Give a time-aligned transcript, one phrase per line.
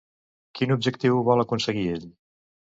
[0.59, 2.11] Quin objectiu vol aconseguir ell?